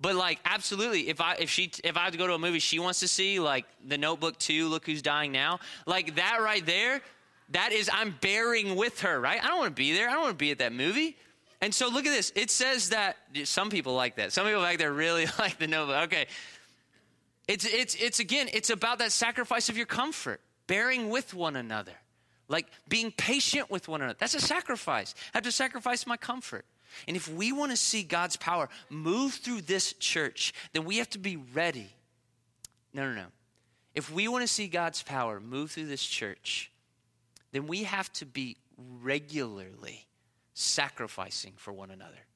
[0.00, 2.58] But like, absolutely, if I if she if I have to go to a movie
[2.58, 6.64] she wants to see, like The Notebook 2, Look Who's Dying Now, like that right
[6.66, 7.00] there,
[7.50, 9.42] that is I'm bearing with her, right?
[9.42, 10.08] I don't want to be there.
[10.08, 11.16] I don't want to be at that movie.
[11.64, 12.30] And so look at this.
[12.36, 14.34] It says that some people like that.
[14.34, 16.02] Some people back there really like the Nova.
[16.02, 16.26] Okay.
[17.48, 21.94] It's it's it's again, it's about that sacrifice of your comfort, bearing with one another.
[22.48, 24.18] Like being patient with one another.
[24.20, 25.14] That's a sacrifice.
[25.32, 26.66] I have to sacrifice my comfort.
[27.08, 31.08] And if we want to see God's power move through this church, then we have
[31.10, 31.88] to be ready.
[32.92, 33.26] No, no, no.
[33.94, 36.70] If we want to see God's power move through this church,
[37.52, 38.58] then we have to be
[39.00, 40.06] regularly
[40.54, 42.26] sacrificing for one another.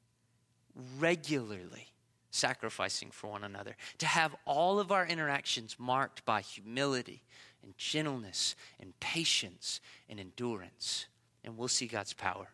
[0.98, 1.88] Regularly
[2.30, 3.76] sacrificing for one another.
[3.98, 7.22] To have all of our interactions marked by humility
[7.62, 11.06] and gentleness and patience and endurance.
[11.44, 12.48] And we'll see God's power.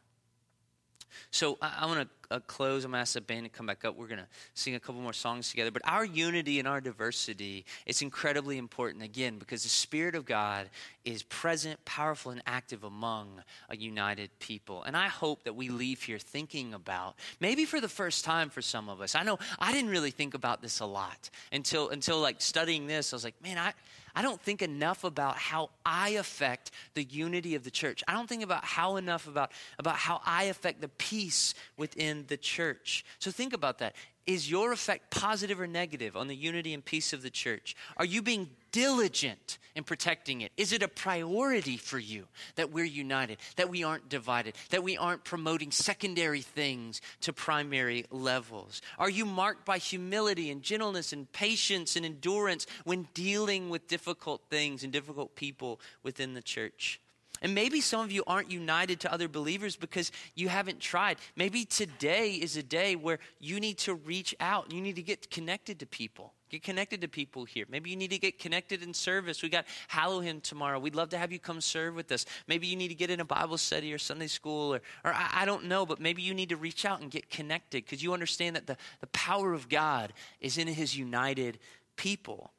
[1.30, 2.85] So I, I want to uh, close.
[2.85, 3.97] I'm going to ask the band to come back up.
[3.97, 5.70] We're going to sing a couple more songs together.
[5.70, 10.68] But our unity and our diversity is incredibly important, again, because the Spirit of God
[11.05, 14.82] is present, powerful, and active among a united people.
[14.82, 18.62] And I hope that we leave here thinking about, maybe for the first time for
[18.62, 19.14] some of us.
[19.14, 23.12] I know I didn't really think about this a lot until, until like studying this.
[23.12, 23.72] I was like, man, I
[24.16, 28.05] I don't think enough about how I affect the unity of the church.
[28.07, 32.36] I don't think about how enough about, about how I affect the peace within the
[32.36, 33.04] church.
[33.18, 33.94] So think about that.
[34.26, 37.76] Is your effect positive or negative on the unity and peace of the church?
[37.98, 40.50] Are you being diligent in protecting it?
[40.56, 44.96] Is it a priority for you that we're united, that we aren't divided, that we
[44.96, 48.80] aren't promoting secondary things to primary levels?
[48.98, 54.42] Are you marked by humility and gentleness and patience and endurance when dealing with difficult
[54.48, 57.00] things and difficult people within the church?
[57.45, 61.18] And maybe some of you aren't united to other believers because you haven't tried.
[61.36, 64.72] Maybe today is a day where you need to reach out.
[64.72, 66.32] You need to get connected to people.
[66.49, 67.66] Get connected to people here.
[67.68, 69.42] Maybe you need to get connected in service.
[69.42, 70.78] We got Hallow Him tomorrow.
[70.78, 72.24] We'd love to have you come serve with us.
[72.49, 75.42] Maybe you need to get in a Bible study or Sunday school, or, or I,
[75.42, 78.14] I don't know, but maybe you need to reach out and get connected because you
[78.14, 81.59] understand that the, the power of God is in His united
[81.97, 82.53] people.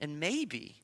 [0.00, 0.74] And maybe,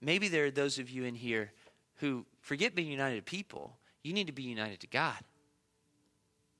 [0.00, 1.52] maybe there are those of you in here
[1.96, 3.76] who forget being united to people.
[4.02, 5.18] You need to be united to God.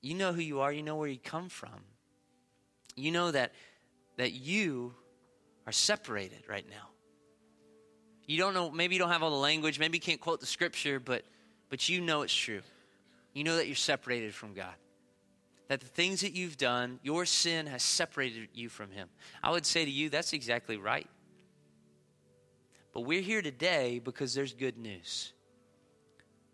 [0.00, 1.84] You know who you are, you know where you come from.
[2.94, 3.52] You know that
[4.16, 4.94] that you
[5.66, 6.88] are separated right now.
[8.26, 10.46] You don't know, maybe you don't have all the language, maybe you can't quote the
[10.46, 11.24] scripture, but
[11.68, 12.62] but you know it's true.
[13.34, 14.74] You know that you're separated from God.
[15.68, 19.08] That the things that you've done, your sin has separated you from Him.
[19.42, 21.08] I would say to you, that's exactly right.
[22.96, 25.34] But we're here today because there's good news.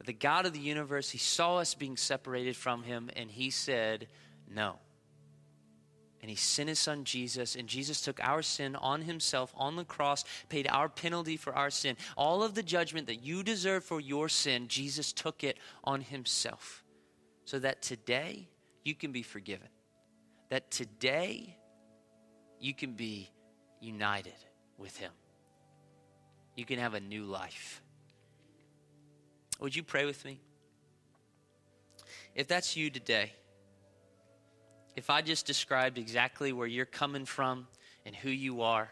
[0.05, 4.09] The God of the universe, He saw us being separated from Him, and He said,
[4.53, 4.81] No.
[6.21, 9.85] And He sent His Son Jesus, and Jesus took our sin on Himself on the
[9.85, 11.97] cross, paid our penalty for our sin.
[12.17, 16.83] All of the judgment that you deserve for your sin, Jesus took it on Himself.
[17.45, 18.49] So that today
[18.85, 19.69] you can be forgiven.
[20.51, 21.57] That today
[22.59, 23.31] you can be
[23.81, 24.35] united
[24.77, 25.13] with Him
[26.57, 27.83] you can have a new life.
[29.61, 30.41] Would you pray with me?
[32.35, 33.33] If that's you today,
[34.97, 37.67] if I just described exactly where you're coming from
[38.05, 38.91] and who you are,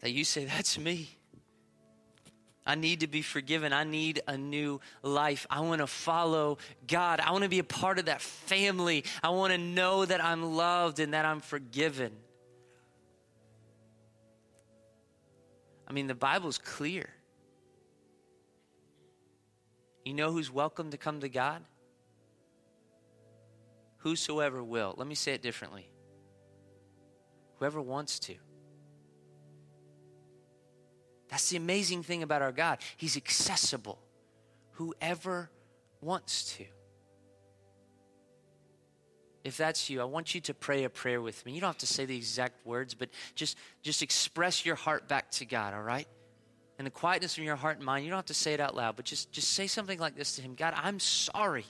[0.00, 1.08] that you say, That's me.
[2.68, 3.72] I need to be forgiven.
[3.72, 5.46] I need a new life.
[5.48, 7.20] I want to follow God.
[7.20, 9.04] I want to be a part of that family.
[9.22, 12.10] I want to know that I'm loved and that I'm forgiven.
[15.86, 17.08] I mean, the Bible's clear.
[20.04, 21.62] You know who's welcome to come to God?
[23.98, 24.94] Whosoever will.
[24.96, 25.90] Let me say it differently.
[27.58, 28.34] Whoever wants to.
[31.28, 32.78] That's the amazing thing about our God.
[32.96, 33.98] He's accessible.
[34.72, 35.50] Whoever
[36.00, 36.64] wants to
[39.46, 41.52] if that's you, I want you to pray a prayer with me.
[41.52, 45.30] You don't have to say the exact words, but just, just express your heart back
[45.32, 46.08] to God, all right?
[46.80, 48.74] In the quietness of your heart and mind, you don't have to say it out
[48.74, 51.64] loud, but just, just say something like this to Him God, I'm sorry.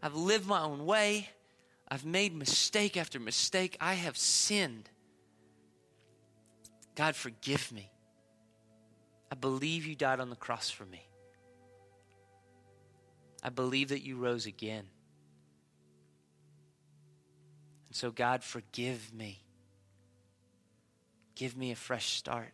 [0.00, 1.28] I've lived my own way.
[1.88, 3.76] I've made mistake after mistake.
[3.80, 4.88] I have sinned.
[6.94, 7.90] God, forgive me.
[9.32, 11.02] I believe you died on the cross for me.
[13.42, 14.84] I believe that you rose again.
[17.88, 19.40] And so, God, forgive me.
[21.34, 22.52] Give me a fresh start.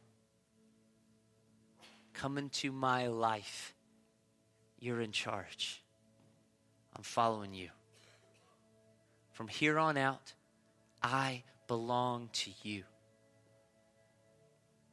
[2.12, 3.74] Come into my life.
[4.78, 5.82] You're in charge.
[6.94, 7.70] I'm following you.
[9.32, 10.32] From here on out,
[11.02, 12.84] I belong to you.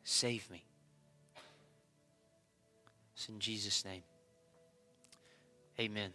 [0.03, 0.65] Save me.
[3.13, 4.01] It's in Jesus' name.
[5.79, 6.11] Amen.